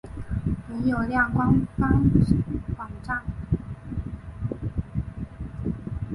[0.67, 2.03] 伦永亮官方
[2.75, 3.23] 网站